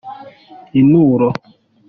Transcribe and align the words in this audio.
inturo. 0.79 1.29